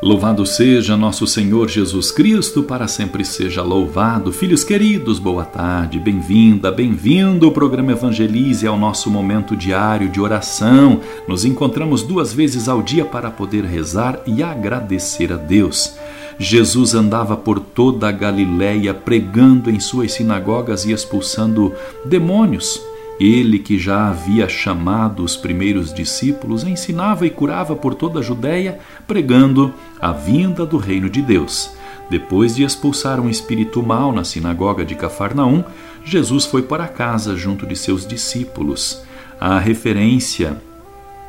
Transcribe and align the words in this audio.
Louvado 0.00 0.46
seja 0.46 0.96
nosso 0.96 1.26
Senhor 1.26 1.68
Jesus 1.68 2.12
Cristo, 2.12 2.62
para 2.62 2.86
sempre 2.86 3.24
seja 3.24 3.62
louvado. 3.62 4.32
Filhos 4.32 4.62
queridos, 4.62 5.18
boa 5.18 5.44
tarde, 5.44 5.98
bem-vinda, 5.98 6.70
bem-vindo. 6.70 7.48
O 7.48 7.52
programa 7.52 7.90
Evangelize 7.90 8.64
é 8.64 8.70
o 8.70 8.76
nosso 8.76 9.10
momento 9.10 9.56
diário 9.56 10.08
de 10.08 10.20
oração. 10.20 11.00
Nos 11.26 11.44
encontramos 11.44 12.04
duas 12.04 12.32
vezes 12.32 12.68
ao 12.68 12.80
dia 12.80 13.04
para 13.04 13.28
poder 13.28 13.64
rezar 13.64 14.20
e 14.24 14.40
agradecer 14.40 15.32
a 15.32 15.36
Deus. 15.36 15.96
Jesus 16.38 16.94
andava 16.94 17.36
por 17.36 17.58
toda 17.58 18.08
a 18.08 18.12
Galiléia 18.12 18.94
pregando 18.94 19.68
em 19.68 19.80
suas 19.80 20.12
sinagogas 20.12 20.84
e 20.84 20.92
expulsando 20.92 21.74
demônios. 22.04 22.80
Ele 23.18 23.58
que 23.58 23.78
já 23.78 24.08
havia 24.08 24.48
chamado 24.48 25.24
os 25.24 25.36
primeiros 25.36 25.92
discípulos, 25.92 26.62
ensinava 26.62 27.26
e 27.26 27.30
curava 27.30 27.74
por 27.74 27.94
toda 27.94 28.20
a 28.20 28.22
Judéia, 28.22 28.78
pregando 29.06 29.74
a 30.00 30.12
vinda 30.12 30.64
do 30.64 30.76
reino 30.76 31.10
de 31.10 31.20
Deus. 31.20 31.70
Depois 32.08 32.54
de 32.54 32.62
expulsar 32.62 33.20
um 33.20 33.28
espírito 33.28 33.82
mau 33.82 34.12
na 34.12 34.24
sinagoga 34.24 34.84
de 34.84 34.94
Cafarnaum, 34.94 35.64
Jesus 36.04 36.46
foi 36.46 36.62
para 36.62 36.86
casa 36.86 37.36
junto 37.36 37.66
de 37.66 37.76
seus 37.76 38.06
discípulos. 38.06 39.02
A 39.40 39.58
referência 39.58 40.56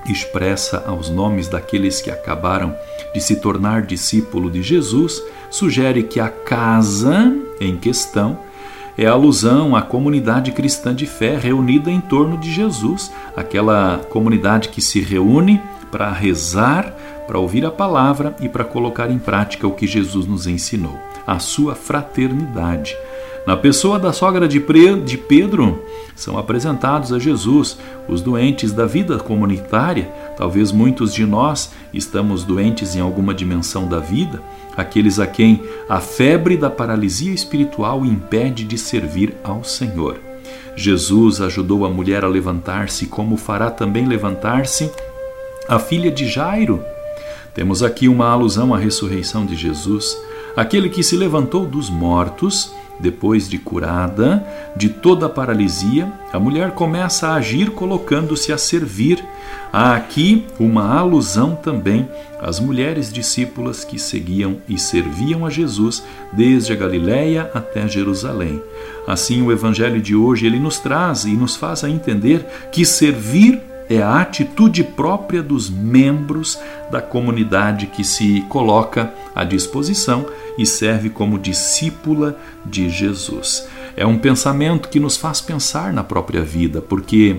expressa 0.05 0.84
aos 0.87 1.10
nomes 1.10 1.48
daqueles 1.48 2.01
que 2.01 2.10
acabaram 2.10 2.73
de 3.13 3.20
se 3.20 3.37
tornar 3.37 3.82
discípulo 3.82 4.49
de 4.49 4.62
Jesus 4.62 5.21
sugere 5.49 6.04
que 6.04 6.20
a 6.20 6.29
casa 6.29 7.35
em 7.60 7.76
questão 7.76 8.40
é 8.99 9.07
alusão 9.07 9.77
à 9.77 9.81
comunidade 9.81 10.51
cristã 10.51 10.93
de 10.93 11.05
fé 11.05 11.37
reunida 11.37 11.89
em 11.89 12.01
torno 12.01 12.37
de 12.37 12.51
Jesus, 12.51 13.09
aquela 13.33 14.01
comunidade 14.09 14.67
que 14.67 14.81
se 14.81 14.99
reúne 14.99 15.61
para 15.89 16.11
rezar, 16.11 16.93
para 17.25 17.39
ouvir 17.39 17.65
a 17.65 17.71
palavra 17.71 18.35
e 18.41 18.49
para 18.49 18.65
colocar 18.65 19.09
em 19.09 19.17
prática 19.17 19.65
o 19.65 19.71
que 19.71 19.87
Jesus 19.87 20.25
nos 20.25 20.47
ensinou, 20.47 20.99
a 21.25 21.39
sua 21.39 21.75
fraternidade. 21.75 22.93
Na 23.47 23.55
pessoa 23.55 23.97
da 23.97 24.11
sogra 24.11 24.47
de 24.49 24.59
Pedro, 24.59 25.81
são 26.13 26.37
apresentados 26.37 27.13
a 27.13 27.20
Jesus 27.20 27.79
os 28.05 28.21
doentes 28.21 28.73
da 28.73 28.85
vida 28.85 29.17
comunitária. 29.17 30.11
Talvez 30.40 30.71
muitos 30.71 31.13
de 31.13 31.26
nós 31.26 31.73
estamos 31.93 32.45
doentes 32.45 32.95
em 32.95 33.01
alguma 33.01 33.34
dimensão 33.34 33.90
da 33.90 33.99
vida, 33.99 34.41
aqueles 34.77 35.20
a 35.20 35.27
quem 35.27 35.62
a 35.90 35.99
febre 35.99 36.55
da 36.55 36.70
paralisia 36.70 37.34
espiritual 37.34 38.05
impede 38.05 38.63
de 38.63 38.77
servir 38.77 39.35
ao 39.43 39.65
Senhor. 39.65 40.17
Jesus 40.77 41.41
ajudou 41.41 41.85
a 41.85 41.90
mulher 41.90 42.23
a 42.23 42.29
levantar-se, 42.29 43.07
como 43.07 43.35
fará 43.35 43.70
também 43.70 44.05
levantar-se 44.05 44.90
a 45.67 45.77
filha 45.77 46.10
de 46.10 46.26
Jairo. 46.26 46.82
Temos 47.54 47.84
aqui 47.84 48.07
uma 48.07 48.29
alusão 48.29 48.73
à 48.73 48.77
ressurreição 48.77 49.45
de 49.45 49.57
Jesus, 49.57 50.17
aquele 50.55 50.89
que 50.89 51.03
se 51.03 51.15
levantou 51.15 51.65
dos 51.65 51.89
mortos 51.89 52.73
depois 52.99 53.47
de 53.47 53.57
curada 53.57 54.45
de 54.75 54.89
toda 54.89 55.25
a 55.25 55.29
paralisia, 55.29 56.11
a 56.33 56.39
mulher 56.39 56.71
começa 56.71 57.29
a 57.29 57.35
agir 57.35 57.71
colocando-se 57.71 58.51
a 58.51 58.57
servir. 58.57 59.23
Há 59.71 59.95
aqui 59.95 60.45
uma 60.59 60.97
alusão 60.97 61.55
também 61.55 62.09
às 62.41 62.59
mulheres 62.59 63.11
discípulas 63.11 63.83
que 63.83 63.97
seguiam 63.97 64.57
e 64.67 64.77
serviam 64.77 65.45
a 65.45 65.49
Jesus 65.49 66.03
desde 66.33 66.73
a 66.73 66.75
Galiléia 66.75 67.49
até 67.53 67.88
Jerusalém. 67.88 68.61
Assim, 69.07 69.41
o 69.41 69.51
evangelho 69.51 70.01
de 70.01 70.15
hoje 70.15 70.45
ele 70.45 70.59
nos 70.59 70.79
traz 70.79 71.23
e 71.23 71.31
nos 71.31 71.55
faz 71.55 71.83
a 71.83 71.89
entender 71.89 72.45
que 72.71 72.85
servir 72.85 73.61
é 73.89 74.01
a 74.03 74.22
atitude 74.22 74.83
própria 74.83 75.41
dos 75.41 75.69
membros 75.69 76.59
da 76.91 77.01
comunidade 77.01 77.88
que 77.88 78.03
se 78.03 78.41
coloca 78.47 79.11
à 79.33 79.44
disposição 79.44 80.27
e 80.57 80.66
serve 80.66 81.09
como 81.09 81.39
discípula 81.39 82.38
de 82.63 82.89
Jesus. 82.89 83.67
É 83.97 84.05
um 84.05 84.17
pensamento 84.17 84.89
que 84.89 85.00
nos 85.00 85.17
faz 85.17 85.41
pensar 85.41 85.91
na 85.91 86.03
própria 86.03 86.41
vida, 86.41 86.81
porque 86.81 87.38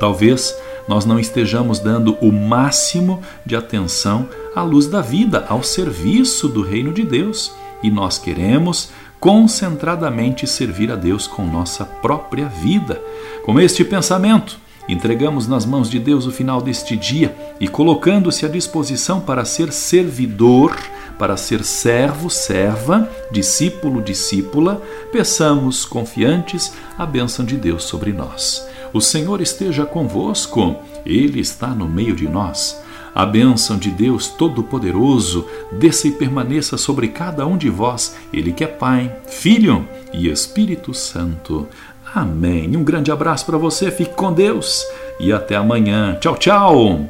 talvez 0.00 0.56
nós 0.88 1.04
não 1.04 1.20
estejamos 1.20 1.78
dando 1.80 2.16
o 2.22 2.32
máximo 2.32 3.20
de 3.44 3.54
atenção 3.54 4.26
à 4.56 4.62
luz 4.62 4.86
da 4.86 5.02
vida, 5.02 5.44
ao 5.48 5.62
serviço 5.62 6.48
do 6.48 6.62
reino 6.62 6.92
de 6.94 7.04
Deus. 7.04 7.52
E 7.82 7.90
nós 7.90 8.16
queremos 8.16 8.90
concentradamente 9.20 10.46
servir 10.46 10.90
a 10.90 10.96
Deus 10.96 11.26
com 11.26 11.44
nossa 11.44 11.84
própria 11.84 12.46
vida. 12.46 13.00
Com 13.44 13.60
este 13.60 13.84
pensamento, 13.84 14.58
entregamos 14.88 15.46
nas 15.46 15.66
mãos 15.66 15.90
de 15.90 15.98
Deus 15.98 16.26
o 16.26 16.32
final 16.32 16.60
deste 16.60 16.96
dia 16.96 17.36
e, 17.60 17.68
colocando-se 17.68 18.46
à 18.46 18.48
disposição 18.48 19.20
para 19.20 19.44
ser 19.44 19.72
servidor, 19.72 20.76
para 21.18 21.36
ser 21.36 21.64
servo, 21.64 22.30
serva, 22.30 23.10
discípulo, 23.30 24.00
discípula, 24.00 24.80
peçamos 25.12 25.84
confiantes 25.84 26.72
a 26.96 27.04
bênção 27.04 27.44
de 27.44 27.56
Deus 27.56 27.84
sobre 27.84 28.12
nós. 28.12 28.66
O 28.92 29.00
Senhor 29.00 29.40
esteja 29.40 29.84
convosco, 29.84 30.76
Ele 31.04 31.40
está 31.40 31.68
no 31.68 31.86
meio 31.86 32.14
de 32.14 32.26
nós. 32.26 32.80
A 33.14 33.26
bênção 33.26 33.76
de 33.76 33.90
Deus 33.90 34.28
Todo-Poderoso 34.28 35.44
desça 35.72 36.06
e 36.06 36.12
permaneça 36.12 36.78
sobre 36.78 37.08
cada 37.08 37.46
um 37.46 37.56
de 37.56 37.68
vós, 37.68 38.16
Ele 38.32 38.52
que 38.52 38.62
é 38.62 38.66
Pai, 38.66 39.14
Filho 39.26 39.86
e 40.12 40.28
Espírito 40.28 40.94
Santo. 40.94 41.66
Amém. 42.14 42.76
Um 42.76 42.84
grande 42.84 43.10
abraço 43.10 43.46
para 43.46 43.58
você, 43.58 43.90
fique 43.90 44.14
com 44.14 44.32
Deus 44.32 44.86
e 45.20 45.32
até 45.32 45.56
amanhã. 45.56 46.16
Tchau, 46.20 46.36
tchau. 46.36 47.08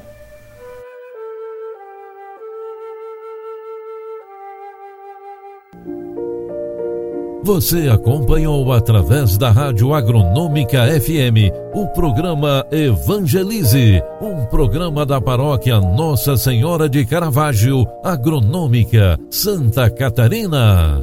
Você 7.49 7.89
acompanhou 7.89 8.71
através 8.75 9.39
da 9.39 9.51
Rádio 9.51 9.95
Agronômica 9.95 10.83
FM 11.01 11.51
o 11.73 11.87
programa 11.89 12.63
Evangelize, 12.71 14.03
um 14.21 14.45
programa 14.45 15.07
da 15.07 15.19
paróquia 15.19 15.81
Nossa 15.81 16.37
Senhora 16.37 16.91
de 16.91 17.07
Caravaggio, 17.07 17.87
Agronômica, 18.05 19.19
Santa 19.31 19.89
Catarina. 19.89 21.03